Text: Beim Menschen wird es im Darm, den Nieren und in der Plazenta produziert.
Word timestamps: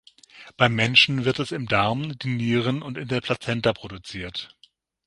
Beim 0.57 0.73
Menschen 0.73 1.25
wird 1.25 1.37
es 1.37 1.51
im 1.51 1.67
Darm, 1.67 2.17
den 2.17 2.35
Nieren 2.37 2.81
und 2.81 2.97
in 2.97 3.07
der 3.07 3.21
Plazenta 3.21 3.71
produziert. 3.71 4.57